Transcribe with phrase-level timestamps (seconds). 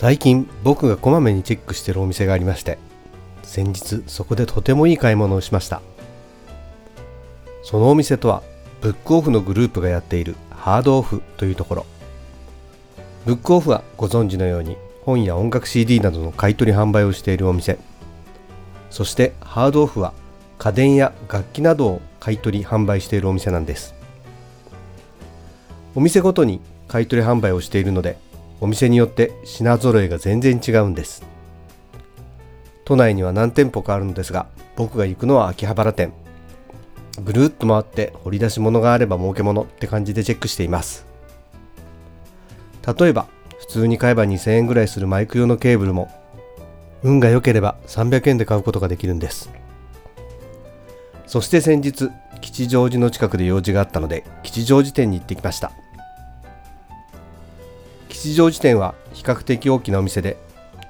[0.00, 2.78] 最近僕がこまめにチェックしてるお店がありまして
[3.42, 5.82] 先日そこでとてもいい買い物をしました。
[7.64, 8.44] そのお店とは
[8.80, 11.86] ブックオフのグループがやっているハードオフというところ。
[13.26, 17.76] ブックオフはご存知のように本や音楽 CD などの買い取り販売をしているお店。
[18.90, 20.12] そしてハードオフは
[20.58, 23.96] 家電や楽器などを買い取り販売しているお店なんです。
[25.96, 28.27] お店ごとに買い取り販売をしているので
[28.60, 31.24] お店によって品揃えが全然違うんです。
[32.84, 36.12] 都内には何店舗かあるのですが僕が行くのは秋葉原店。
[37.22, 41.06] ぐるっと回って掘り出し物があれば儲け物って感じでチェックしています。
[42.98, 43.26] 例えば
[43.58, 46.10] 普通に買えば2000円ぐらいするマイク用のケーブルも
[47.02, 49.50] 運が良ければ300円で買うことができるんです。
[51.26, 55.72] そして先日吉祥寺の近くで用事があったので吉祥寺店に行ってきました。
[58.18, 60.38] 吉祥寺店は比較的大きなお店で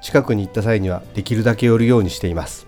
[0.01, 2.65] 近くに行った際にはできるだけ寄るようにしています。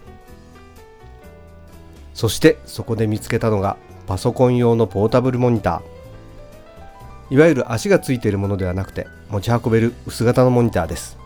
[2.13, 7.33] そしてそこで見つけたのがパソコン用のポータブルモニター。
[7.33, 11.17] いわゆる足がついているものではなくて持ち運べる薄型のモニターです。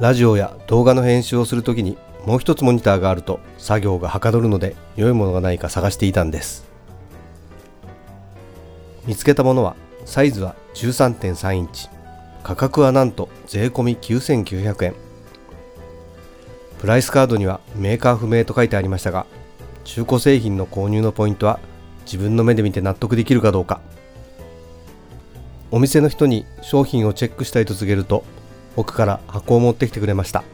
[0.00, 6.64] ラジオや動画の編集をするときにもう一つモニターがあると作業がはかどるので良いものがないか探していたんです。
[9.04, 11.93] 見つけたものはサイズは13.3インチ。
[12.44, 14.94] 価格はなんと税込み9900円。
[16.78, 19.24] プライスカードにはメーカー不明と書いてありましたが
[19.84, 21.58] 中古製品の購入のポイントは
[22.04, 23.80] 自分の目で見て納得できるかどうか。
[25.70, 28.24] お店の人に商品をチェックしたいと告げると
[28.76, 30.44] 奥から箱を持ってきてくれました。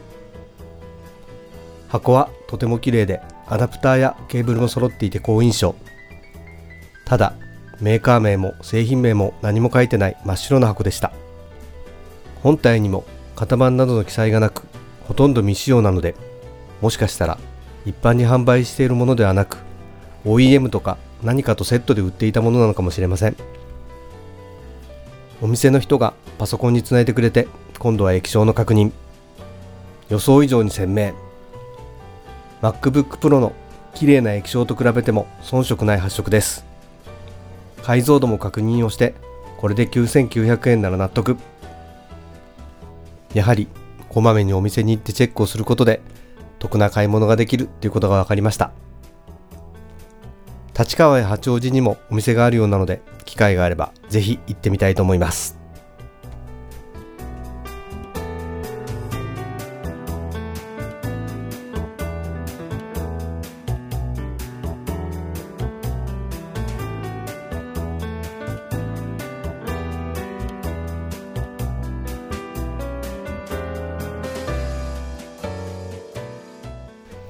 [1.89, 5.75] 箱はとても綺麗でアダプターやケーブルも揃っていて好印象。
[7.03, 7.33] ただ
[7.81, 11.11] メーカー名も製品名も何も書いてない真っ白な箱でした。
[12.43, 14.63] 本体にも型番などの記載がなく
[15.07, 16.15] ほとんど未使用なので
[16.81, 17.37] もしかしたら
[17.85, 19.57] 一般に販売しているものではなく
[20.25, 23.35] OEM とか何かとセットで売っていたものなのかもしれません。
[25.41, 27.47] お店の人がパソコンにつないでくれて
[27.79, 28.91] 今度は液晶の確認。
[30.09, 31.13] 予想以上に鮮明。
[32.61, 33.53] MacBook Pro の
[33.95, 36.65] 綺麗な液晶と比べても遜色ない発色です。
[37.83, 39.15] 解像度も確認をして
[39.57, 41.37] これで9900円なら納得。
[43.33, 43.67] やはり
[44.09, 46.01] こまめにお店に行ってチェックをすることで
[46.59, 48.71] 得な買い物ができるということが分かりました。
[50.77, 55.60] 立川や八王子にもお店があるようなので機会があればぜひ行ってみたいと思います。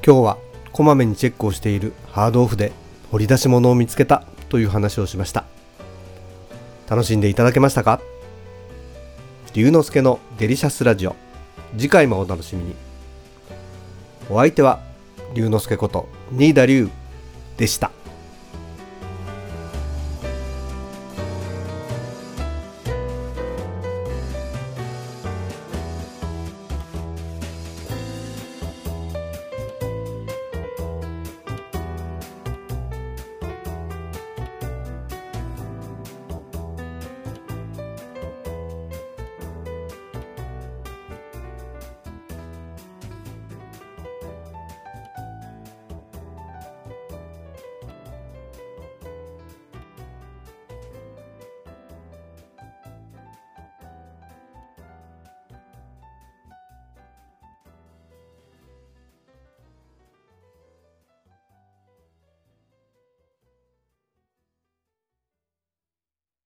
[0.03, 0.37] 今日は
[0.71, 2.71] こまめにチェックをしているハードオフで
[3.11, 5.45] 掘り出し物を見つけたという話をしました。
[6.89, 8.01] 楽しんでいただけましたか？
[9.53, 11.15] 龍之介のデリシャスラジオ。
[11.77, 12.73] 次回もお楽しみに。
[14.29, 14.79] お相手は
[15.35, 16.89] 龍之介こと新田龍
[17.57, 17.91] でした。